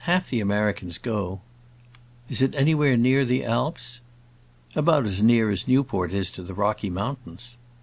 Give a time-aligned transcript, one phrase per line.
[0.05, 1.41] Half the Americans go."
[2.27, 4.01] "Is it anywhere near the Alps?"
[4.75, 7.59] "About as near as Newport is to the Rocky Mountains."